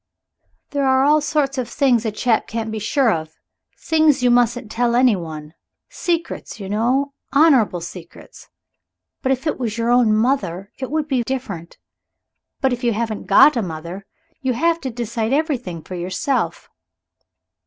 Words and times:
"There 0.71 0.87
are 0.87 1.03
all 1.03 1.21
sorts 1.21 1.59
of 1.59 1.69
things 1.69 2.05
a 2.07 2.11
chap 2.11 2.47
can't 2.47 2.71
be 2.71 2.79
sure 2.79 3.11
of 3.11 3.35
things 3.77 4.23
you 4.23 4.31
mustn't 4.31 4.71
tell 4.71 4.95
any 4.95 5.15
one. 5.15 5.53
Secrets, 5.89 6.59
you 6.59 6.67
know 6.69 7.13
honorable 7.31 7.81
secrets. 7.81 8.49
But 9.21 9.31
if 9.31 9.45
it 9.45 9.59
was 9.59 9.77
your 9.77 9.91
own 9.91 10.11
mother 10.17 10.71
it 10.79 10.89
would 10.89 11.07
be 11.07 11.21
different. 11.21 11.77
But 12.61 12.73
if 12.73 12.83
you 12.83 12.93
haven't 12.93 13.27
got 13.27 13.55
a 13.55 13.61
mother 13.61 14.07
you 14.41 14.53
have 14.53 14.81
to 14.81 14.89
decide 14.89 15.33
everything 15.33 15.83
for 15.83 15.93
yourself." 15.93 16.67